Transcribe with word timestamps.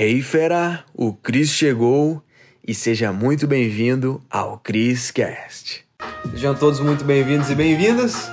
Hey 0.00 0.22
fera, 0.22 0.84
o 0.94 1.12
Cris 1.12 1.50
chegou 1.50 2.22
e 2.64 2.72
seja 2.72 3.12
muito 3.12 3.48
bem-vindo 3.48 4.22
ao 4.30 4.56
Cris 4.56 5.10
Cast. 5.10 5.84
Sejam 6.30 6.54
todos 6.54 6.78
muito 6.78 7.04
bem-vindos 7.04 7.50
e 7.50 7.54
bem-vindas. 7.56 8.30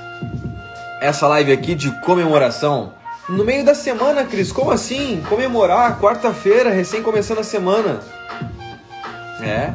Essa 1.01 1.27
live 1.27 1.51
aqui 1.51 1.73
de 1.73 1.89
comemoração 2.01 2.93
no 3.27 3.43
meio 3.43 3.65
da 3.65 3.73
semana, 3.73 4.25
Cris. 4.25 4.51
Como 4.51 4.69
assim? 4.69 5.23
Comemorar 5.27 5.99
quarta-feira, 5.99 6.69
recém 6.69 7.01
começando 7.01 7.39
a 7.39 7.43
semana. 7.43 7.99
É. 9.41 9.73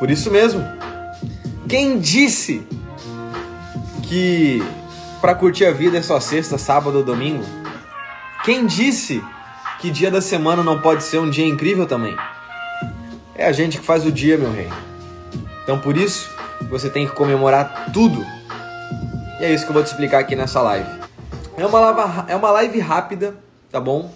Por 0.00 0.10
isso 0.10 0.28
mesmo. 0.28 0.60
Quem 1.68 2.00
disse 2.00 2.66
que 4.08 4.60
para 5.20 5.36
curtir 5.36 5.66
a 5.66 5.70
vida 5.70 5.98
é 5.98 6.02
só 6.02 6.18
sexta, 6.18 6.58
sábado 6.58 6.98
ou 6.98 7.04
domingo? 7.04 7.44
Quem 8.44 8.66
disse 8.66 9.22
que 9.80 9.90
dia 9.90 10.10
da 10.10 10.20
semana 10.20 10.62
não 10.62 10.78
pode 10.78 11.02
ser 11.02 11.18
um 11.18 11.30
dia 11.30 11.46
incrível 11.46 11.86
também? 11.86 12.14
É 13.34 13.46
a 13.46 13.52
gente 13.52 13.78
que 13.78 13.84
faz 13.84 14.04
o 14.04 14.12
dia, 14.12 14.36
meu 14.36 14.52
rei. 14.52 14.68
Então 15.62 15.78
por 15.78 15.96
isso, 15.96 16.30
você 16.68 16.90
tem 16.90 17.06
que 17.06 17.14
comemorar 17.14 17.90
tudo. 17.90 18.24
E 19.40 19.44
é 19.44 19.52
isso 19.52 19.64
que 19.64 19.70
eu 19.70 19.74
vou 19.74 19.82
te 19.82 19.86
explicar 19.86 20.18
aqui 20.18 20.36
nessa 20.36 20.60
live. 20.60 20.86
É 21.56 21.64
uma, 21.64 21.80
live, 21.80 22.24
é 22.28 22.36
uma 22.36 22.50
live 22.50 22.78
rápida, 22.78 23.34
tá 23.70 23.80
bom? 23.80 24.12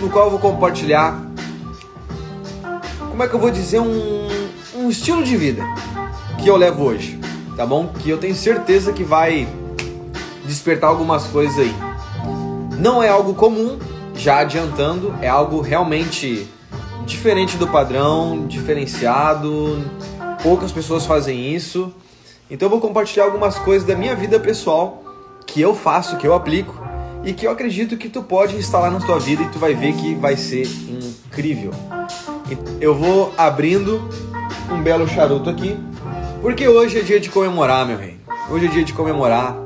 No 0.00 0.08
qual 0.08 0.24
eu 0.24 0.30
vou 0.30 0.40
compartilhar, 0.40 1.20
como 3.10 3.22
é 3.22 3.28
que 3.28 3.34
eu 3.34 3.40
vou 3.40 3.50
dizer, 3.50 3.80
um, 3.80 4.28
um 4.74 4.88
estilo 4.88 5.22
de 5.22 5.36
vida 5.36 5.62
que 6.42 6.48
eu 6.48 6.56
levo 6.56 6.84
hoje, 6.84 7.20
tá 7.56 7.66
bom? 7.66 7.88
Que 7.88 8.08
eu 8.08 8.16
tenho 8.16 8.34
certeza 8.34 8.90
que 8.92 9.04
vai 9.04 9.46
despertar 10.46 10.88
algumas 10.88 11.26
coisas 11.26 11.58
aí. 11.58 11.74
Não 12.78 13.02
é 13.02 13.08
algo 13.08 13.34
comum, 13.34 13.78
já 14.22 14.38
adiantando, 14.38 15.12
é 15.20 15.28
algo 15.28 15.60
realmente 15.60 16.46
diferente 17.04 17.56
do 17.56 17.66
padrão, 17.66 18.46
diferenciado. 18.46 19.84
Poucas 20.44 20.70
pessoas 20.70 21.04
fazem 21.04 21.52
isso. 21.52 21.92
Então 22.48 22.66
eu 22.66 22.70
vou 22.70 22.80
compartilhar 22.80 23.24
algumas 23.24 23.58
coisas 23.58 23.86
da 23.86 23.96
minha 23.96 24.14
vida 24.14 24.38
pessoal 24.38 25.02
que 25.44 25.60
eu 25.60 25.74
faço, 25.74 26.16
que 26.18 26.26
eu 26.26 26.34
aplico 26.34 26.80
e 27.24 27.32
que 27.32 27.46
eu 27.46 27.50
acredito 27.50 27.96
que 27.96 28.08
tu 28.08 28.22
pode 28.22 28.54
instalar 28.56 28.92
na 28.92 29.00
tua 29.00 29.18
vida 29.18 29.42
e 29.42 29.48
tu 29.48 29.58
vai 29.58 29.74
ver 29.74 29.92
que 29.94 30.14
vai 30.14 30.36
ser 30.36 30.68
incrível. 30.68 31.72
Eu 32.80 32.94
vou 32.94 33.32
abrindo 33.36 34.08
um 34.70 34.80
belo 34.82 35.08
charuto 35.08 35.50
aqui, 35.50 35.76
porque 36.40 36.68
hoje 36.68 37.00
é 37.00 37.02
dia 37.02 37.18
de 37.18 37.28
comemorar, 37.28 37.84
meu 37.86 37.98
rei. 37.98 38.18
Hoje 38.48 38.66
é 38.66 38.68
dia 38.68 38.84
de 38.84 38.92
comemorar 38.92 39.56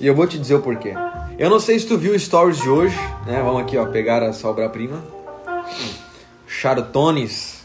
e 0.00 0.06
eu 0.06 0.14
vou 0.14 0.26
te 0.26 0.38
dizer 0.38 0.54
o 0.54 0.60
porquê. 0.60 0.94
Eu 1.40 1.48
não 1.48 1.58
sei 1.58 1.78
se 1.78 1.86
tu 1.86 1.96
viu 1.96 2.18
stories 2.18 2.58
de 2.58 2.68
hoje, 2.68 2.94
né? 3.24 3.40
Vamos 3.42 3.62
aqui, 3.62 3.74
ó, 3.78 3.86
pegar 3.86 4.22
a 4.22 4.30
obra-prima. 4.46 5.02
Charutones. 6.46 7.62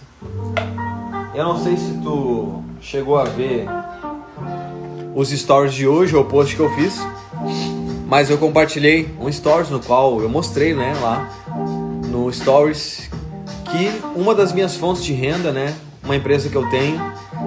Eu 1.36 1.44
não 1.44 1.62
sei 1.62 1.76
se 1.76 2.00
tu 2.02 2.64
chegou 2.80 3.18
a 3.18 3.26
ver 3.26 3.68
os 5.14 5.28
stories 5.28 5.74
de 5.74 5.86
hoje 5.86 6.16
ou 6.16 6.22
o 6.22 6.26
post 6.26 6.56
que 6.56 6.62
eu 6.62 6.74
fiz. 6.74 6.96
Mas 8.08 8.30
eu 8.30 8.38
compartilhei 8.38 9.14
um 9.20 9.30
stories 9.30 9.70
no 9.70 9.82
qual 9.82 10.22
eu 10.22 10.30
mostrei, 10.30 10.74
né, 10.74 10.98
lá 11.02 11.30
no 12.08 12.32
stories 12.32 13.10
que 13.70 13.92
uma 14.18 14.34
das 14.34 14.54
minhas 14.54 14.78
fontes 14.78 15.04
de 15.04 15.12
renda, 15.12 15.52
né, 15.52 15.76
uma 16.02 16.16
empresa 16.16 16.48
que 16.48 16.56
eu 16.56 16.70
tenho, 16.70 16.98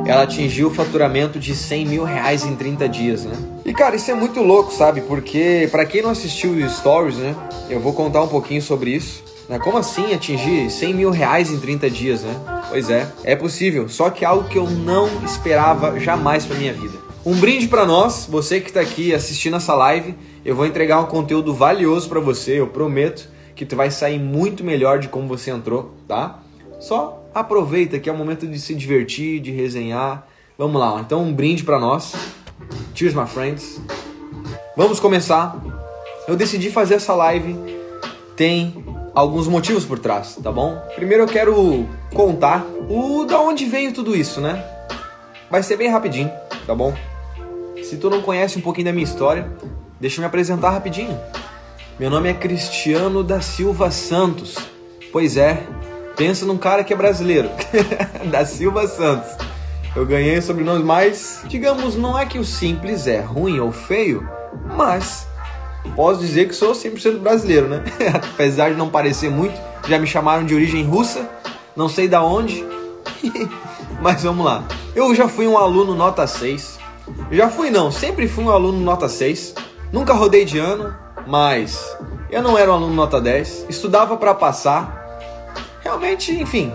ela 0.06 0.22
atingiu 0.22 0.68
o 0.68 0.74
faturamento 0.74 1.38
de 1.38 1.54
100 1.54 1.86
mil 1.86 2.04
reais 2.04 2.44
em 2.44 2.54
30 2.56 2.88
dias, 2.88 3.24
né? 3.24 3.34
E 3.64 3.72
cara, 3.72 3.96
isso 3.96 4.10
é 4.10 4.14
muito 4.14 4.40
louco, 4.42 4.72
sabe? 4.72 5.00
Porque 5.02 5.68
para 5.70 5.84
quem 5.84 6.02
não 6.02 6.10
assistiu 6.10 6.52
os 6.52 6.76
stories, 6.76 7.16
né, 7.16 7.34
eu 7.68 7.80
vou 7.80 7.92
contar 7.92 8.22
um 8.22 8.28
pouquinho 8.28 8.62
sobre 8.62 8.90
isso. 8.90 9.22
Né? 9.48 9.58
Como 9.58 9.78
assim 9.78 10.12
atingir 10.12 10.70
100 10.70 10.94
mil 10.94 11.10
reais 11.10 11.50
em 11.50 11.58
30 11.58 11.88
dias, 11.88 12.22
né? 12.22 12.34
Pois 12.68 12.90
é, 12.90 13.10
é 13.24 13.34
possível, 13.34 13.88
só 13.88 14.10
que 14.10 14.24
algo 14.24 14.48
que 14.48 14.58
eu 14.58 14.68
não 14.68 15.08
esperava 15.24 15.98
jamais 15.98 16.44
para 16.44 16.56
minha 16.56 16.72
vida. 16.72 16.98
Um 17.24 17.34
brinde 17.34 17.66
para 17.66 17.84
nós, 17.84 18.26
você 18.28 18.60
que 18.60 18.68
está 18.68 18.80
aqui 18.80 19.14
assistindo 19.14 19.56
essa 19.56 19.74
live. 19.74 20.14
Eu 20.44 20.54
vou 20.54 20.64
entregar 20.64 21.00
um 21.00 21.06
conteúdo 21.06 21.52
valioso 21.52 22.08
para 22.08 22.20
você, 22.20 22.60
eu 22.60 22.68
prometo 22.68 23.28
que 23.54 23.66
tu 23.66 23.76
vai 23.76 23.90
sair 23.90 24.18
muito 24.18 24.62
melhor 24.62 24.98
de 24.98 25.08
como 25.08 25.26
você 25.26 25.50
entrou, 25.50 25.94
tá? 26.06 26.38
Só 26.78 27.22
aproveita 27.40 27.98
que 27.98 28.08
é 28.08 28.12
o 28.12 28.16
momento 28.16 28.46
de 28.46 28.58
se 28.58 28.74
divertir, 28.74 29.40
de 29.40 29.50
resenhar. 29.50 30.26
Vamos 30.56 30.80
lá, 30.80 31.00
então 31.00 31.22
um 31.22 31.32
brinde 31.32 31.64
para 31.64 31.78
nós. 31.78 32.14
Cheers, 32.94 33.14
my 33.14 33.26
friends. 33.26 33.80
Vamos 34.76 35.00
começar. 35.00 35.56
Eu 36.26 36.36
decidi 36.36 36.70
fazer 36.70 36.94
essa 36.94 37.14
live 37.14 37.56
tem 38.36 38.84
alguns 39.14 39.48
motivos 39.48 39.84
por 39.84 39.98
trás, 39.98 40.38
tá 40.40 40.52
bom? 40.52 40.80
Primeiro 40.94 41.24
eu 41.24 41.26
quero 41.26 41.88
contar 42.14 42.64
o 42.88 43.24
da 43.24 43.40
onde 43.40 43.64
veio 43.64 43.92
tudo 43.92 44.14
isso, 44.14 44.40
né? 44.40 44.64
Vai 45.50 45.62
ser 45.62 45.76
bem 45.76 45.88
rapidinho, 45.88 46.30
tá 46.64 46.72
bom? 46.72 46.94
Se 47.82 47.96
tu 47.96 48.08
não 48.08 48.22
conhece 48.22 48.58
um 48.58 48.60
pouquinho 48.60 48.84
da 48.86 48.92
minha 48.92 49.02
história, 49.02 49.50
deixa 49.98 50.18
eu 50.18 50.22
me 50.22 50.26
apresentar 50.26 50.70
rapidinho. 50.70 51.18
Meu 51.98 52.10
nome 52.10 52.28
é 52.28 52.34
Cristiano 52.34 53.24
da 53.24 53.40
Silva 53.40 53.90
Santos. 53.90 54.56
Pois 55.10 55.36
é, 55.36 55.66
pensa 56.18 56.44
num 56.44 56.58
cara 56.58 56.84
que 56.84 56.92
é 56.92 56.96
brasileiro. 56.96 57.48
da 58.30 58.44
Silva 58.44 58.86
Santos. 58.86 59.30
Eu 59.96 60.04
ganhei 60.04 60.38
o 60.38 60.42
sobrenome 60.42 60.84
mais, 60.84 61.40
digamos, 61.46 61.96
não 61.96 62.18
é 62.18 62.26
que 62.26 62.38
o 62.38 62.44
simples 62.44 63.06
é 63.06 63.20
ruim 63.20 63.58
ou 63.58 63.72
feio, 63.72 64.28
mas 64.76 65.26
posso 65.96 66.20
dizer 66.20 66.46
que 66.46 66.54
sou 66.54 66.72
100% 66.72 67.20
brasileiro, 67.20 67.68
né? 67.68 67.82
Apesar 68.34 68.70
de 68.70 68.76
não 68.76 68.90
parecer 68.90 69.30
muito, 69.30 69.58
já 69.88 69.98
me 69.98 70.06
chamaram 70.06 70.44
de 70.44 70.54
origem 70.54 70.84
russa, 70.84 71.26
não 71.74 71.88
sei 71.88 72.06
da 72.06 72.22
onde. 72.22 72.64
mas 74.02 74.22
vamos 74.22 74.44
lá. 74.44 74.64
Eu 74.94 75.14
já 75.14 75.26
fui 75.26 75.46
um 75.46 75.56
aluno 75.56 75.94
nota 75.94 76.26
6, 76.26 76.78
já 77.30 77.48
fui 77.48 77.70
não, 77.70 77.90
sempre 77.90 78.28
fui 78.28 78.44
um 78.44 78.50
aluno 78.50 78.78
nota 78.78 79.08
6. 79.08 79.54
Nunca 79.92 80.12
rodei 80.12 80.44
de 80.44 80.58
ano, 80.58 80.94
mas 81.26 81.96
eu 82.30 82.42
não 82.42 82.58
era 82.58 82.70
um 82.70 82.74
aluno 82.74 82.94
nota 82.94 83.20
10. 83.20 83.66
Estudava 83.68 84.16
para 84.16 84.34
passar. 84.34 85.07
Realmente, 85.88 86.32
enfim. 86.32 86.70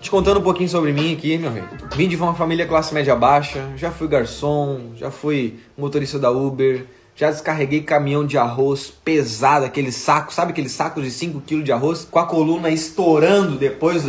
Te 0.00 0.10
contando 0.10 0.40
um 0.40 0.42
pouquinho 0.42 0.70
sobre 0.70 0.94
mim 0.94 1.12
aqui, 1.12 1.36
meu 1.36 1.52
rei. 1.52 1.62
Vim 1.94 2.08
de 2.08 2.16
uma 2.16 2.32
família 2.32 2.66
classe 2.66 2.94
média 2.94 3.14
baixa, 3.14 3.62
já 3.76 3.90
fui 3.90 4.08
garçom, 4.08 4.92
já 4.96 5.10
fui 5.10 5.60
motorista 5.76 6.18
da 6.18 6.30
Uber, 6.30 6.86
já 7.14 7.30
descarreguei 7.30 7.82
caminhão 7.82 8.24
de 8.24 8.38
arroz 8.38 8.90
pesado, 9.04 9.66
aquele 9.66 9.92
saco, 9.92 10.32
sabe 10.32 10.52
aquele 10.52 10.70
saco 10.70 11.02
de 11.02 11.10
5 11.10 11.42
kg 11.42 11.62
de 11.62 11.70
arroz, 11.70 12.08
com 12.10 12.18
a 12.18 12.24
coluna 12.24 12.70
estourando 12.70 13.58
depois 13.58 14.04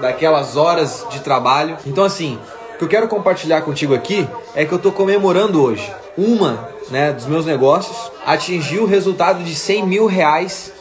daquelas 0.00 0.56
horas 0.56 1.06
de 1.10 1.20
trabalho. 1.20 1.76
Então 1.84 2.04
assim, 2.04 2.38
o 2.74 2.78
que 2.78 2.84
eu 2.84 2.88
quero 2.88 3.06
compartilhar 3.06 3.60
contigo 3.60 3.94
aqui 3.94 4.26
é 4.54 4.64
que 4.64 4.72
eu 4.72 4.78
estou 4.78 4.92
comemorando 4.92 5.62
hoje. 5.62 5.92
Uma 6.16 6.70
né, 6.88 7.12
dos 7.12 7.26
meus 7.26 7.44
negócios 7.44 8.10
atingiu 8.24 8.84
o 8.84 8.86
resultado 8.86 9.44
de 9.44 9.54
100 9.54 9.86
mil 9.86 10.06
reais 10.06 10.72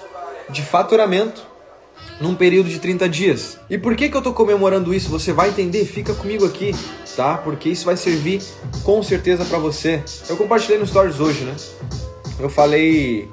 de 0.50 0.62
faturamento 0.62 1.54
num 2.20 2.36
período 2.36 2.70
de 2.70 2.80
30 2.80 3.10
dias. 3.10 3.58
E 3.70 3.78
por 3.78 3.96
que, 3.96 4.10
que 4.10 4.16
eu 4.16 4.20
estou 4.20 4.34
comemorando 4.34 4.94
isso? 4.94 5.10
Você 5.10 5.34
vai 5.34 5.50
entender, 5.50 5.86
fica 5.86 6.14
comigo 6.14 6.46
aqui, 6.46 6.74
tá? 7.16 7.38
Porque 7.38 7.70
isso 7.70 7.86
vai 7.86 7.98
servir 7.98 8.42
com 8.84 9.02
certeza 9.04 9.44
para 9.46 9.58
você. 9.58 10.04
Eu 10.30 10.38
compartilhei 10.38 10.78
no 10.78 10.88
Stories 10.88 11.20
hoje, 11.20 11.44
né? 11.44 11.56
Eu 12.40 12.50
falei 12.50 13.30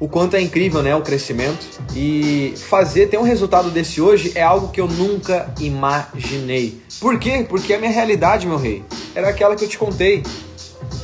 o 0.00 0.08
quanto 0.08 0.36
é 0.36 0.40
incrível 0.40 0.82
né, 0.82 0.94
o 0.94 1.02
crescimento. 1.02 1.66
E 1.94 2.54
fazer, 2.56 3.08
ter 3.08 3.18
um 3.18 3.22
resultado 3.22 3.70
desse 3.70 4.00
hoje 4.00 4.32
é 4.34 4.42
algo 4.42 4.68
que 4.68 4.80
eu 4.80 4.86
nunca 4.86 5.52
imaginei. 5.60 6.80
Por 7.00 7.18
quê? 7.18 7.44
Porque 7.48 7.72
a 7.74 7.78
minha 7.78 7.90
realidade, 7.90 8.46
meu 8.46 8.56
rei, 8.56 8.84
era 9.14 9.28
aquela 9.28 9.56
que 9.56 9.64
eu 9.64 9.68
te 9.68 9.78
contei. 9.78 10.22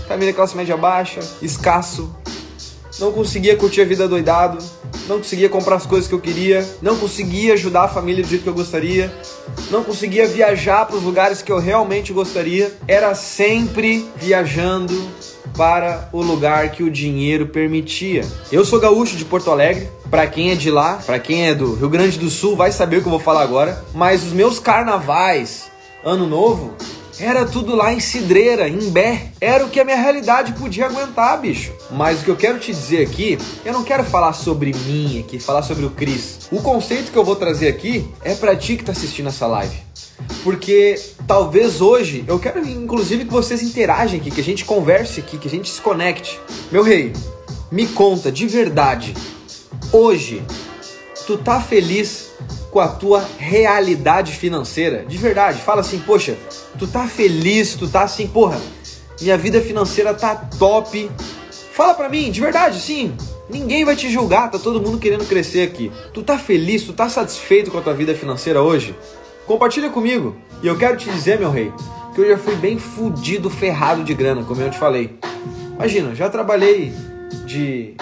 Família 0.06 0.32
classe 0.32 0.56
média 0.56 0.76
baixa, 0.76 1.20
escasso, 1.40 2.14
não 2.98 3.12
conseguia 3.12 3.56
curtir 3.56 3.82
a 3.82 3.84
vida 3.84 4.06
doidado, 4.06 4.58
não 5.08 5.18
conseguia 5.18 5.48
comprar 5.48 5.76
as 5.76 5.86
coisas 5.86 6.08
que 6.08 6.14
eu 6.14 6.20
queria, 6.20 6.66
não 6.80 6.96
conseguia 6.96 7.54
ajudar 7.54 7.84
a 7.84 7.88
família 7.88 8.22
do 8.22 8.28
jeito 8.28 8.42
que 8.42 8.48
eu 8.48 8.54
gostaria, 8.54 9.12
não 9.70 9.82
conseguia 9.82 10.26
viajar 10.26 10.86
para 10.86 10.96
os 10.96 11.02
lugares 11.02 11.42
que 11.42 11.50
eu 11.50 11.58
realmente 11.58 12.12
gostaria. 12.12 12.72
Era 12.86 13.14
sempre 13.14 14.08
viajando 14.16 14.94
para 15.56 16.08
o 16.12 16.22
lugar 16.22 16.70
que 16.72 16.82
o 16.82 16.90
dinheiro 16.90 17.46
permitia. 17.46 18.24
Eu 18.50 18.64
sou 18.64 18.80
gaúcho 18.80 19.16
de 19.16 19.24
Porto 19.24 19.50
Alegre, 19.50 19.88
para 20.10 20.26
quem 20.26 20.50
é 20.50 20.54
de 20.54 20.70
lá, 20.70 21.00
para 21.04 21.18
quem 21.18 21.48
é 21.48 21.54
do 21.54 21.74
Rio 21.74 21.88
Grande 21.88 22.18
do 22.18 22.30
Sul, 22.30 22.56
vai 22.56 22.72
saber 22.72 22.98
o 22.98 23.00
que 23.00 23.06
eu 23.06 23.10
vou 23.10 23.20
falar 23.20 23.42
agora, 23.42 23.84
mas 23.94 24.22
os 24.22 24.32
meus 24.32 24.58
carnavais, 24.58 25.70
ano 26.04 26.26
novo, 26.26 26.74
era 27.18 27.44
tudo 27.44 27.74
lá 27.74 27.92
em 27.92 28.00
Cidreira, 28.00 28.68
em 28.68 28.90
Bé. 28.90 29.32
Era 29.40 29.64
o 29.64 29.70
que 29.70 29.80
a 29.80 29.84
minha 29.84 29.96
realidade 29.96 30.52
podia 30.52 30.86
aguentar, 30.86 31.40
bicho. 31.40 31.72
Mas 31.90 32.20
o 32.20 32.24
que 32.24 32.30
eu 32.30 32.36
quero 32.36 32.58
te 32.58 32.72
dizer 32.72 33.06
aqui, 33.06 33.38
eu 33.64 33.72
não 33.72 33.84
quero 33.84 34.04
falar 34.04 34.32
sobre 34.32 34.72
mim 34.72 35.20
aqui, 35.20 35.38
falar 35.38 35.62
sobre 35.62 35.84
o 35.84 35.90
Cris. 35.90 36.48
O 36.50 36.60
conceito 36.60 37.12
que 37.12 37.18
eu 37.18 37.24
vou 37.24 37.36
trazer 37.36 37.68
aqui 37.68 38.08
é 38.22 38.34
para 38.34 38.56
ti 38.56 38.76
que 38.76 38.84
tá 38.84 38.92
assistindo 38.92 39.28
essa 39.28 39.46
live. 39.46 39.76
Porque 40.42 41.00
talvez 41.26 41.80
hoje 41.80 42.24
eu 42.26 42.38
quero 42.38 42.66
inclusive 42.66 43.24
que 43.24 43.32
vocês 43.32 43.62
interagem 43.62 44.20
aqui, 44.20 44.30
que 44.30 44.40
a 44.40 44.44
gente 44.44 44.64
converse 44.64 45.20
aqui, 45.20 45.38
que 45.38 45.48
a 45.48 45.50
gente 45.50 45.68
se 45.70 45.80
conecte. 45.80 46.40
Meu 46.70 46.82
rei, 46.82 47.12
me 47.70 47.86
conta 47.86 48.30
de 48.30 48.46
verdade. 48.46 49.14
Hoje, 49.92 50.42
Tu 51.26 51.38
tá 51.38 51.58
feliz 51.58 52.33
com 52.74 52.80
a 52.80 52.88
tua 52.88 53.24
realidade 53.38 54.32
financeira? 54.32 55.04
De 55.06 55.16
verdade, 55.16 55.62
fala 55.62 55.80
assim, 55.80 56.00
poxa, 56.00 56.36
tu 56.76 56.88
tá 56.88 57.06
feliz, 57.06 57.76
tu 57.76 57.86
tá 57.86 58.02
assim, 58.02 58.26
porra, 58.26 58.60
minha 59.20 59.38
vida 59.38 59.60
financeira 59.60 60.12
tá 60.12 60.34
top. 60.34 61.08
Fala 61.72 61.94
pra 61.94 62.08
mim, 62.08 62.32
de 62.32 62.40
verdade, 62.40 62.80
sim. 62.80 63.14
Ninguém 63.48 63.84
vai 63.84 63.94
te 63.94 64.10
julgar, 64.10 64.50
tá 64.50 64.58
todo 64.58 64.82
mundo 64.82 64.98
querendo 64.98 65.24
crescer 65.24 65.62
aqui. 65.62 65.92
Tu 66.12 66.20
tá 66.24 66.36
feliz, 66.36 66.82
tu 66.82 66.92
tá 66.92 67.08
satisfeito 67.08 67.70
com 67.70 67.78
a 67.78 67.80
tua 67.80 67.94
vida 67.94 68.12
financeira 68.12 68.60
hoje? 68.60 68.92
Compartilha 69.46 69.88
comigo. 69.88 70.34
E 70.60 70.66
eu 70.66 70.76
quero 70.76 70.96
te 70.96 71.08
dizer, 71.08 71.38
meu 71.38 71.52
rei, 71.52 71.72
que 72.12 72.22
eu 72.22 72.28
já 72.28 72.38
fui 72.38 72.56
bem 72.56 72.76
fudido, 72.76 73.48
ferrado 73.48 74.02
de 74.02 74.14
grana, 74.14 74.42
como 74.42 74.60
eu 74.60 74.70
te 74.70 74.78
falei. 74.78 75.16
Imagina, 75.76 76.12
já 76.12 76.28
trabalhei 76.28 76.92
de 77.46 77.94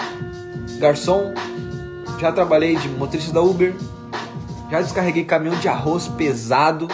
garçom, 0.79 1.31
já 2.19 2.31
trabalhei 2.31 2.75
de 2.75 2.87
motorista 2.87 3.31
da 3.31 3.41
Uber, 3.41 3.75
já 4.73 4.81
descarreguei 4.81 5.23
caminhão 5.23 5.55
de 5.57 5.67
arroz 5.67 6.07
pesado, 6.07 6.87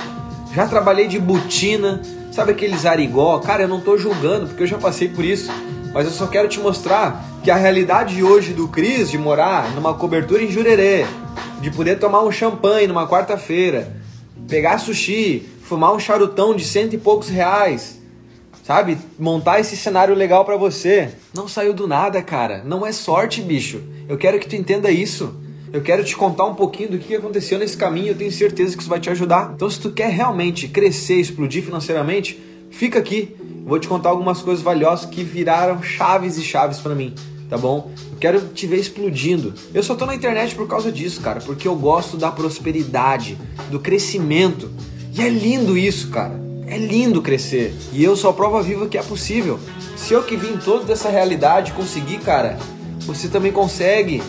já 0.54 0.68
trabalhei 0.68 1.08
de 1.08 1.18
botina, 1.18 2.02
sabe 2.30 2.52
aqueles 2.52 2.86
arigó? 2.86 3.40
Cara, 3.40 3.64
eu 3.64 3.70
não 3.70 3.80
tô 3.80 3.98
julgando 3.98 4.48
porque 4.48 4.64
eu 4.64 4.68
já 4.68 4.78
passei 4.78 5.08
por 5.08 5.24
isso, 5.24 5.50
mas 5.94 6.06
eu 6.06 6.12
só 6.12 6.28
quero 6.28 6.50
te 6.50 6.60
mostrar 6.60 7.24
que 7.42 7.50
a 7.50 7.56
realidade 7.56 8.22
hoje 8.22 8.52
do 8.52 8.68
Cris 8.68 9.10
de 9.10 9.18
morar 9.18 9.74
numa 9.76 9.94
cobertura 9.94 10.44
em 10.44 10.52
Jurerê, 10.52 11.06
de 11.62 11.72
poder 11.72 11.98
tomar 12.00 12.22
um 12.22 12.32
champanhe 12.34 12.86
numa 12.86 13.08
quarta-feira, 13.08 13.96
pegar 14.50 14.78
sushi, 14.78 15.48
fumar 15.64 15.94
um 15.94 16.00
charutão 16.00 16.54
de 16.54 16.66
cento 16.66 16.96
e 16.96 16.98
poucos 16.98 17.30
reais, 17.30 17.98
sabe? 18.62 18.98
Montar 19.18 19.62
esse 19.62 19.78
cenário 19.78 20.14
legal 20.14 20.44
para 20.44 20.58
você. 20.58 21.12
Não 21.34 21.48
saiu 21.48 21.74
do 21.74 21.88
nada, 21.88 22.22
cara. 22.22 22.62
Não 22.66 22.86
é 22.86 22.92
sorte, 22.92 23.42
bicho. 23.42 23.82
Eu 24.10 24.18
quero 24.18 24.38
que 24.38 24.50
tu 24.50 24.58
entenda 24.58 24.92
isso. 24.92 25.48
Eu 25.72 25.82
quero 25.82 26.04
te 26.04 26.16
contar 26.16 26.46
um 26.46 26.56
pouquinho 26.56 26.92
do 26.92 26.98
que 26.98 27.16
aconteceu 27.16 27.60
nesse 27.60 27.78
caminho. 27.78 28.10
Eu 28.10 28.16
tenho 28.16 28.32
certeza 28.32 28.76
que 28.76 28.82
isso 28.82 28.90
vai 28.90 29.00
te 29.00 29.10
ajudar. 29.10 29.52
Então, 29.56 29.70
se 29.70 29.80
tu 29.80 29.92
quer 29.92 30.10
realmente 30.10 30.68
crescer, 30.68 31.16
explodir 31.16 31.64
financeiramente, 31.64 32.40
fica 32.70 33.00
aqui. 33.00 33.36
Vou 33.66 33.80
te 33.80 33.88
contar 33.88 34.10
algumas 34.10 34.42
coisas 34.42 34.64
valiosas 34.64 35.06
que 35.06 35.24
viraram 35.24 35.82
chaves 35.84 36.38
e 36.38 36.42
chaves 36.42 36.80
para 36.80 36.96
mim 36.96 37.14
tá 37.50 37.58
bom? 37.58 37.92
Eu 38.12 38.18
quero 38.20 38.40
te 38.50 38.68
ver 38.68 38.78
explodindo. 38.78 39.54
Eu 39.74 39.82
só 39.82 39.96
tô 39.96 40.06
na 40.06 40.14
internet 40.14 40.56
por 40.56 40.68
causa 40.68 40.92
disso, 40.92 41.20
cara, 41.20 41.42
porque 41.42 41.68
eu 41.68 41.76
gosto 41.76 42.16
da 42.16 42.30
prosperidade, 42.30 43.38
do 43.72 43.80
crescimento. 43.80 44.70
E 45.18 45.22
é 45.22 45.30
lindo 45.30 45.76
isso, 45.76 46.10
cara. 46.10 46.40
É 46.68 46.78
lindo 46.78 47.22
crescer. 47.22 47.74
E 47.92 48.04
eu 48.04 48.16
sou 48.16 48.30
a 48.30 48.34
prova 48.34 48.62
viva 48.62 48.88
que 48.88 48.98
é 48.98 49.02
possível. 49.02 49.60
Se 49.98 50.14
eu 50.14 50.22
que 50.22 50.38
vim 50.38 50.58
toda 50.58 50.86
dessa 50.86 51.10
realidade 51.10 51.74
conseguir, 51.74 52.20
cara, 52.20 52.60
você 53.00 53.28
também 53.28 53.52
consegue. 53.52 54.22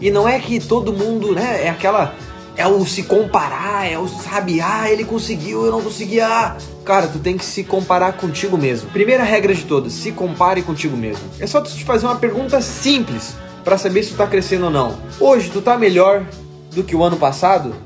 E 0.00 0.10
não 0.10 0.28
é 0.28 0.38
que 0.38 0.60
todo 0.60 0.92
mundo, 0.92 1.34
né, 1.34 1.64
é 1.64 1.68
aquela 1.68 2.14
é 2.58 2.66
o 2.66 2.84
se 2.84 3.04
comparar, 3.04 3.88
é 3.88 3.96
o 3.96 4.08
sabe, 4.08 4.60
ah, 4.60 4.90
ele 4.90 5.04
conseguiu, 5.04 5.64
eu 5.64 5.70
não 5.70 5.80
consegui, 5.80 6.20
ah. 6.20 6.56
Cara, 6.84 7.06
tu 7.06 7.20
tem 7.20 7.36
que 7.36 7.44
se 7.44 7.62
comparar 7.62 8.14
contigo 8.14 8.58
mesmo. 8.58 8.90
Primeira 8.90 9.22
regra 9.22 9.54
de 9.54 9.62
todas, 9.64 9.92
se 9.92 10.10
compare 10.10 10.60
contigo 10.62 10.96
mesmo. 10.96 11.22
É 11.38 11.46
só 11.46 11.60
tu 11.60 11.70
te 11.70 11.84
fazer 11.84 12.06
uma 12.06 12.16
pergunta 12.16 12.60
simples 12.60 13.36
para 13.62 13.78
saber 13.78 14.02
se 14.02 14.10
tu 14.10 14.16
tá 14.16 14.26
crescendo 14.26 14.64
ou 14.64 14.70
não. 14.72 14.98
Hoje 15.20 15.50
tu 15.50 15.62
tá 15.62 15.78
melhor 15.78 16.26
do 16.74 16.82
que 16.82 16.96
o 16.96 17.04
ano 17.04 17.16
passado? 17.16 17.76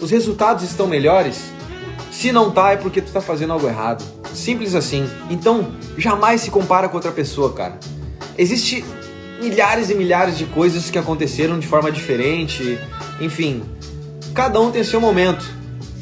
Os 0.00 0.10
resultados 0.10 0.64
estão 0.64 0.88
melhores? 0.88 1.40
Se 2.10 2.32
não 2.32 2.50
tá, 2.50 2.72
é 2.72 2.76
porque 2.76 3.00
tu 3.00 3.12
tá 3.12 3.20
fazendo 3.20 3.52
algo 3.52 3.68
errado. 3.68 4.02
Simples 4.34 4.74
assim. 4.74 5.08
Então, 5.30 5.68
jamais 5.96 6.40
se 6.40 6.50
compara 6.50 6.88
com 6.88 6.96
outra 6.96 7.12
pessoa, 7.12 7.52
cara. 7.52 7.78
Existe 8.36 8.84
milhares 9.40 9.90
e 9.90 9.94
milhares 9.94 10.36
de 10.36 10.46
coisas 10.46 10.90
que 10.90 10.98
aconteceram 10.98 11.58
de 11.58 11.66
forma 11.66 11.90
diferente. 11.90 12.78
Enfim, 13.20 13.62
Cada 14.36 14.60
um 14.60 14.70
tem 14.70 14.84
seu 14.84 15.00
momento, 15.00 15.46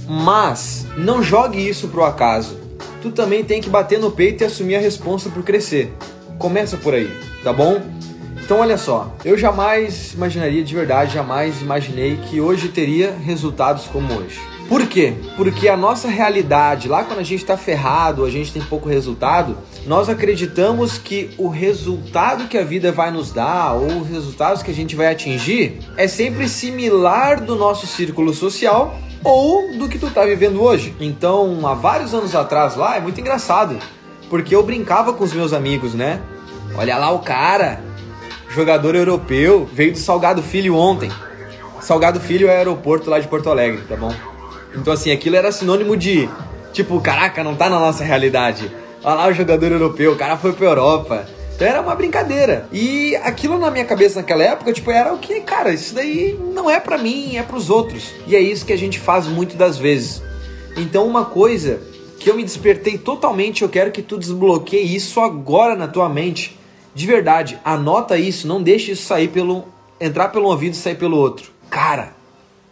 mas 0.09 0.85
não 0.97 1.23
jogue 1.23 1.69
isso 1.69 1.87
pro 1.87 2.03
acaso. 2.03 2.59
Tu 3.01 3.13
também 3.13 3.45
tem 3.45 3.61
que 3.61 3.71
bater 3.71 3.97
no 3.97 4.11
peito 4.11 4.43
e 4.43 4.45
assumir 4.45 4.75
a 4.75 4.81
responsa 4.81 5.31
por 5.31 5.45
crescer. 5.45 5.95
Começa 6.37 6.77
por 6.77 6.95
aí, 6.95 7.09
tá 7.45 7.53
bom? 7.53 7.81
Então 8.43 8.59
olha 8.59 8.77
só, 8.77 9.15
eu 9.25 9.39
jamais 9.39 10.15
imaginaria 10.15 10.65
de 10.65 10.75
verdade, 10.75 11.15
jamais 11.15 11.63
imaginei 11.63 12.17
que 12.29 12.41
hoje 12.41 12.71
teria 12.71 13.13
resultados 13.13 13.85
como 13.87 14.13
hoje. 14.15 14.41
Por 14.69 14.87
quê? 14.87 15.15
Porque 15.37 15.69
a 15.69 15.77
nossa 15.77 16.09
realidade, 16.09 16.89
lá 16.89 17.05
quando 17.05 17.19
a 17.19 17.25
gente 17.25 17.43
está 17.43 17.57
ferrado, 17.57 18.25
a 18.25 18.31
gente 18.31 18.53
tem 18.53 18.63
pouco 18.63 18.89
resultado, 18.89 19.59
nós 19.87 20.09
acreditamos 20.09 20.97
que 20.97 21.31
o 21.37 21.49
resultado 21.49 22.49
que 22.49 22.57
a 22.57 22.65
vida 22.65 22.91
vai 22.91 23.11
nos 23.11 23.31
dar 23.31 23.75
ou 23.75 24.01
os 24.01 24.09
resultados 24.09 24.63
que 24.63 24.71
a 24.71 24.75
gente 24.75 24.97
vai 24.97 25.09
atingir 25.09 25.81
é 25.97 26.09
sempre 26.09 26.49
similar 26.49 27.41
do 27.41 27.57
nosso 27.57 27.87
círculo 27.87 28.33
social 28.33 28.97
ou 29.23 29.77
do 29.77 29.89
que 29.89 29.99
tu 29.99 30.11
tá 30.11 30.25
vivendo 30.25 30.63
hoje. 30.63 30.95
Então, 30.99 31.67
há 31.67 31.75
vários 31.75 32.15
anos 32.15 32.35
atrás 32.35 32.75
lá, 32.75 32.97
é 32.97 33.01
muito 33.01 33.21
engraçado, 33.21 33.79
porque 34.31 34.55
eu 34.55 34.63
brincava 34.63 35.13
com 35.13 35.25
os 35.25 35.33
meus 35.35 35.53
amigos, 35.53 35.95
né? 35.95 36.21
Olha 36.75 36.97
lá 36.97 37.11
o 37.11 37.19
cara, 37.19 37.81
jogador 38.49 38.95
europeu, 38.95 39.69
veio 39.73 39.93
do 39.93 39.99
Salgado 39.99 40.43
Filho 40.43 40.75
ontem. 40.75 41.11
Salgado 41.81 42.19
Filho 42.19 42.49
é 42.49 42.57
aeroporto 42.57 43.11
lá 43.11 43.19
de 43.19 43.29
Porto 43.29 43.51
Alegre, 43.51 43.83
tá 43.87 43.95
bom? 43.95 44.13
Então, 44.77 44.93
assim, 44.93 45.11
aquilo 45.11 45.37
era 45.37 45.53
sinônimo 45.53 45.97
de, 45.97 46.29
tipo, 46.73 47.01
caraca, 47.01 47.45
não 47.45 47.55
tá 47.55 47.71
na 47.71 47.79
nossa 47.79 48.05
realidade. 48.05 48.71
Olha 49.03 49.15
lá 49.15 49.29
o 49.29 49.33
jogador 49.33 49.71
europeu, 49.71 50.13
o 50.13 50.17
cara 50.17 50.37
foi 50.37 50.53
pra 50.53 50.67
Europa. 50.67 51.27
Então 51.55 51.69
era 51.69 51.81
uma 51.81 51.95
brincadeira. 51.95 52.69
E 52.73 53.15
aquilo 53.17 53.59
na 53.59 53.71
minha 53.71 53.85
cabeça 53.85 54.21
naquela 54.21 54.43
época, 54.43 54.73
tipo, 54.73 54.91
era 54.91 55.13
o 55.13 55.19
que, 55.19 55.41
cara, 55.41 55.73
isso 55.73 55.95
daí 55.95 56.39
não 56.53 56.69
é 56.69 56.81
para 56.81 56.99
mim, 56.99 57.37
é 57.37 57.43
para 57.43 57.57
os 57.57 57.71
outros. 57.71 58.13
E 58.27 58.35
é 58.35 58.41
isso 58.41 58.67
que 58.67 58.73
a 58.73 58.79
gente 58.79 58.99
faz 58.99 59.27
muito 59.27 59.57
das 59.57 59.79
vezes. 59.79 60.23
Então, 60.77 61.07
uma 61.07 61.25
coisa 61.25 61.81
que 62.19 62.29
eu 62.29 62.35
me 62.35 62.43
despertei 62.43 62.99
totalmente, 62.99 63.63
eu 63.63 63.69
quero 63.69 63.93
que 63.93 64.03
tu 64.03 64.19
desbloqueie 64.19 64.97
isso 64.97 65.21
agora 65.21 65.77
na 65.77 65.87
tua 65.87 66.09
mente. 66.09 66.59
De 66.93 67.07
verdade, 67.07 67.59
anota 67.65 68.19
isso, 68.19 68.49
não 68.49 68.63
deixe 68.63 68.93
isso 68.93 69.05
sair 69.05 69.29
pelo 69.29 69.65
entrar 70.01 70.29
pelo 70.29 70.49
ouvido 70.49 70.73
e 70.73 70.77
sair 70.77 70.97
pelo 70.97 71.17
outro. 71.17 71.53
Cara, 71.71 72.14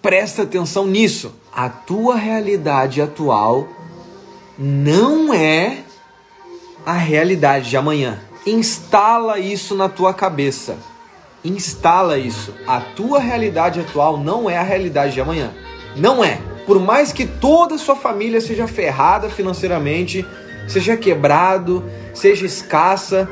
presta 0.02 0.42
atenção 0.42 0.86
nisso. 0.86 1.32
A 1.54 1.68
tua 1.68 2.16
realidade 2.16 3.00
atual 3.00 3.68
não 4.58 5.32
é 5.32 5.78
a 6.84 6.94
realidade 6.94 7.70
de 7.70 7.76
amanhã. 7.76 8.18
Instala 8.44 9.38
isso 9.38 9.76
na 9.76 9.88
tua 9.88 10.12
cabeça. 10.12 10.76
Instala 11.44 12.18
isso. 12.18 12.52
A 12.66 12.80
tua 12.80 13.20
realidade 13.20 13.80
atual 13.80 14.18
não 14.18 14.50
é 14.50 14.58
a 14.58 14.62
realidade 14.62 15.14
de 15.14 15.20
amanhã. 15.20 15.52
Não 15.96 16.24
é. 16.24 16.38
Por 16.66 16.80
mais 16.80 17.12
que 17.12 17.24
toda 17.24 17.76
a 17.76 17.78
sua 17.78 17.96
família 17.96 18.40
seja 18.40 18.66
ferrada 18.66 19.28
financeiramente, 19.28 20.26
seja 20.68 20.96
quebrado, 20.96 21.84
seja 22.14 22.46
escassa, 22.46 23.28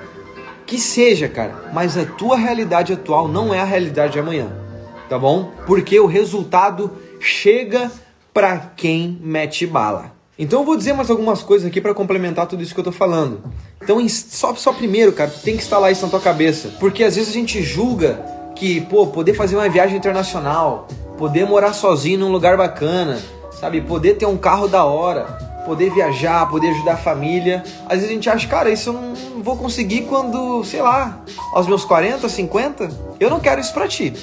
que 0.67 0.79
seja, 0.79 1.29
cara, 1.29 1.71
mas 1.73 1.97
a 1.97 2.05
tua 2.05 2.37
realidade 2.37 2.93
atual 2.93 3.27
não 3.27 3.53
é 3.53 3.61
a 3.61 3.65
realidade 3.65 4.13
de 4.13 4.19
amanhã 4.21 4.70
tá 5.11 5.19
bom? 5.19 5.51
Porque 5.67 5.99
o 5.99 6.07
resultado 6.07 6.93
chega 7.19 7.91
para 8.33 8.71
quem 8.77 9.19
mete 9.21 9.67
bala. 9.67 10.13
Então 10.39 10.61
eu 10.61 10.65
vou 10.65 10.77
dizer 10.77 10.93
mais 10.93 11.11
algumas 11.11 11.43
coisas 11.43 11.67
aqui 11.67 11.81
para 11.81 11.93
complementar 11.93 12.47
tudo 12.47 12.63
isso 12.63 12.73
que 12.73 12.79
eu 12.79 12.85
tô 12.85 12.93
falando. 12.93 13.43
Então 13.83 14.09
só, 14.09 14.55
só 14.55 14.73
primeiro, 14.73 15.13
cara, 15.13 15.29
tu 15.29 15.41
tem 15.41 15.57
que 15.57 15.63
instalar 15.63 15.91
isso 15.91 16.05
na 16.05 16.11
tua 16.11 16.21
cabeça, 16.21 16.73
porque 16.79 17.03
às 17.03 17.17
vezes 17.17 17.29
a 17.29 17.33
gente 17.33 17.61
julga 17.61 18.25
que, 18.55 18.81
pô, 18.83 19.09
poder 19.09 19.35
fazer 19.35 19.57
uma 19.57 19.69
viagem 19.69 19.97
internacional, 19.97 20.87
poder 21.19 21.45
morar 21.45 21.73
sozinho 21.73 22.21
num 22.21 22.31
lugar 22.31 22.57
bacana, 22.57 23.21
sabe, 23.51 23.81
poder 23.81 24.15
ter 24.15 24.27
um 24.27 24.37
carro 24.37 24.69
da 24.69 24.85
hora, 24.85 25.25
poder 25.67 25.91
viajar, 25.91 26.49
poder 26.49 26.69
ajudar 26.69 26.93
a 26.93 26.97
família. 26.97 27.65
Às 27.87 27.97
vezes 27.97 28.11
a 28.11 28.13
gente 28.13 28.31
acha, 28.31 28.47
cara, 28.47 28.71
isso 28.71 28.91
eu 28.91 28.93
não 28.93 29.43
vou 29.43 29.57
conseguir 29.57 30.03
quando, 30.03 30.65
sei 30.65 30.81
lá, 30.81 31.21
aos 31.53 31.67
meus 31.67 31.85
40, 31.85 32.29
50. 32.29 32.91
Eu 33.19 33.29
não 33.29 33.41
quero 33.41 33.61
isso 33.61 33.75
pra 33.75 33.89
ti 33.89 34.15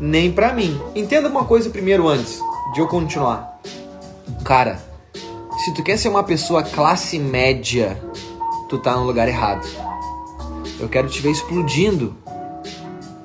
nem 0.00 0.32
para 0.32 0.52
mim. 0.52 0.80
Entenda 0.94 1.28
uma 1.28 1.44
coisa 1.44 1.70
primeiro 1.70 2.08
antes 2.08 2.40
de 2.74 2.80
eu 2.80 2.86
continuar. 2.86 3.60
Cara, 4.44 4.78
se 5.64 5.72
tu 5.74 5.82
quer 5.82 5.96
ser 5.96 6.08
uma 6.08 6.22
pessoa 6.22 6.62
classe 6.62 7.18
média, 7.18 8.00
tu 8.68 8.78
tá 8.78 8.96
no 8.96 9.04
lugar 9.04 9.28
errado. 9.28 9.66
Eu 10.78 10.88
quero 10.88 11.08
te 11.08 11.20
ver 11.20 11.30
explodindo. 11.30 12.16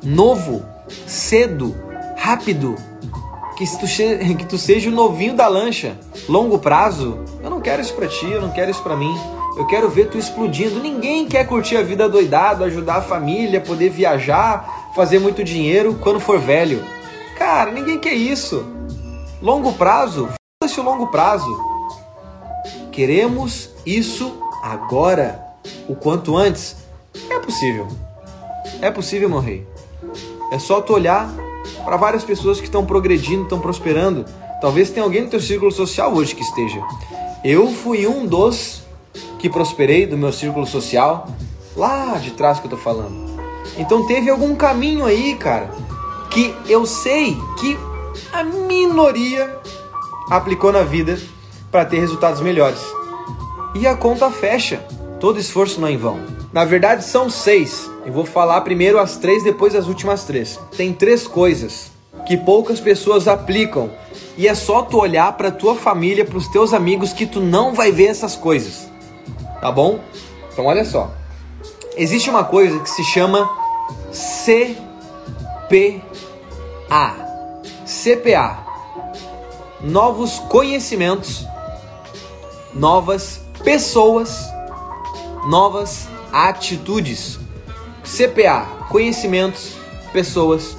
Novo, 0.02 0.64
cedo, 1.06 1.76
rápido. 2.18 2.76
Que 3.58 3.66
tu, 3.68 3.86
que 4.38 4.46
tu 4.46 4.58
seja 4.58 4.90
o 4.90 4.94
novinho 4.94 5.36
da 5.36 5.48
lancha. 5.48 5.98
Longo 6.28 6.58
prazo, 6.58 7.20
eu 7.44 7.50
não 7.50 7.62
quero 7.62 7.82
isso 7.82 7.94
pra 7.94 8.08
ti, 8.08 8.30
eu 8.30 8.42
não 8.42 8.52
quero 8.52 8.72
isso 8.72 8.82
pra 8.82 8.96
mim. 8.96 9.14
Eu 9.58 9.68
quero 9.68 9.90
ver 9.90 10.08
tu 10.10 10.18
explodindo. 10.18 10.80
Ninguém 10.80 11.28
quer 11.28 11.46
curtir 11.46 11.76
a 11.76 11.84
vida 11.84 12.08
doidado, 12.08 12.64
ajudar 12.64 12.96
a 12.96 13.02
família, 13.02 13.60
poder 13.60 13.90
viajar, 13.90 14.81
fazer 14.96 15.20
muito 15.20 15.44
dinheiro 15.44 15.98
quando 16.02 16.20
for 16.20 16.40
velho. 16.40 16.84
Cara, 17.38 17.72
ninguém 17.72 18.00
quer 18.00 18.14
isso. 18.14 18.66
Longo 19.42 19.74
prazo, 19.74 20.30
foda-se 20.62 20.80
o 20.80 20.84
longo 20.84 21.08
prazo. 21.08 21.48
Queremos 22.92 23.70
isso 23.86 24.38
agora, 24.62 25.44
o 25.88 25.96
quanto 25.96 26.38
antes. 26.38 26.76
É 27.30 27.40
possível. 27.40 27.88
É 28.82 28.92
possível, 28.92 29.30
meu 29.30 29.40
rei. 29.40 29.66
É 30.52 30.60
só 30.60 30.82
tu 30.82 30.94
olhar 30.94 31.34
para 31.84 31.98
várias 31.98 32.24
pessoas 32.24 32.60
que 32.60 32.66
estão 32.66 32.86
progredindo, 32.86 33.44
estão 33.44 33.60
prosperando. 33.60 34.26
Talvez 34.60 34.90
tenha 34.90 35.04
alguém 35.04 35.24
no 35.24 35.30
teu 35.30 35.40
círculo 35.40 35.72
social 35.72 36.14
hoje 36.14 36.36
que 36.36 36.44
esteja. 36.44 36.82
Eu 37.44 37.68
fui 37.72 38.06
um 38.06 38.26
dos 38.26 38.84
que 39.40 39.50
prosperei 39.50 40.06
do 40.06 40.18
meu 40.18 40.32
círculo 40.32 40.68
social, 40.68 41.28
lá 41.76 42.18
de 42.20 42.32
trás 42.32 42.60
que 42.60 42.68
eu 42.68 42.70
tô 42.70 42.78
falando. 42.78 43.31
Então 43.78 44.06
teve 44.06 44.30
algum 44.30 44.56
caminho 44.56 45.06
aí, 45.06 45.36
cara, 45.36 45.70
que 46.30 46.54
eu 46.68 46.86
sei 46.86 47.38
que 47.60 47.78
a 48.32 48.44
minoria 48.44 49.58
aplicou 50.30 50.72
na 50.72 50.84
vida 50.84 51.20
para 51.72 51.86
ter 51.86 52.00
resultados 52.00 52.42
melhores. 52.42 52.82
E 53.76 53.88
a 53.88 53.96
conta 53.96 54.30
fecha. 54.30 54.86
Todo 55.20 55.40
esforço 55.40 55.80
não 55.80 55.88
é 55.88 55.92
em 55.92 55.98
vão. 55.98 56.20
Na 56.52 56.66
verdade, 56.66 57.06
são 57.06 57.30
seis. 57.30 57.90
Eu 58.06 58.12
vou 58.12 58.26
falar 58.26 58.60
primeiro 58.62 59.00
as 59.00 59.18
três, 59.18 59.44
depois 59.44 59.76
as 59.76 59.88
últimas 59.88 60.24
três. 60.24 60.60
Tem 60.76 60.92
três 60.92 61.28
coisas 61.28 61.92
que 62.26 62.36
poucas 62.36 62.80
pessoas 62.80 63.28
aplicam 63.28 63.90
e 64.38 64.48
é 64.48 64.56
só 64.56 64.82
tu 64.82 64.98
olhar 64.98 65.32
para 65.34 65.52
tua 65.52 65.76
família, 65.76 66.26
para 66.26 66.38
os 66.38 66.48
teus 66.48 66.74
amigos 66.74 67.14
que 67.14 67.26
tu 67.26 67.40
não 67.40 67.74
vai 67.74 67.92
ver 67.92 68.08
essas 68.08 68.36
coisas. 68.36 68.90
Tá 69.62 69.72
bom? 69.72 70.00
Então 70.52 70.66
olha 70.66 70.84
só. 70.84 71.12
Existe 71.96 72.30
uma 72.30 72.44
coisa 72.44 72.80
que 72.80 72.90
se 72.90 73.04
chama 73.04 73.50
CPA. 74.12 74.82
CPA. 77.86 78.68
Novos 79.80 80.40
conhecimentos, 80.50 81.48
novas 82.74 83.42
pessoas, 83.64 84.46
novas 85.48 86.08
atitudes. 86.32 87.40
CPA, 88.04 88.66
conhecimentos, 88.90 89.76
pessoas, 90.12 90.76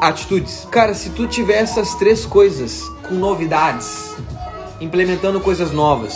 atitudes. 0.00 0.66
Cara, 0.70 0.94
se 0.94 1.10
tu 1.10 1.26
tiver 1.26 1.58
essas 1.58 1.94
três 1.94 2.26
coisas 2.26 2.82
com 3.08 3.14
novidades, 3.14 4.14
implementando 4.80 5.40
coisas 5.40 5.72
novas, 5.72 6.14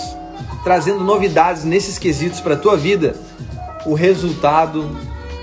trazendo 0.63 1.03
novidades 1.03 1.65
nesses 1.65 1.99
quesitos 1.99 2.41
para 2.41 2.57
tua 2.57 2.77
vida, 2.77 3.17
o 3.87 3.95
resultado 3.95 4.85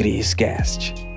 Criscast. 0.00 1.09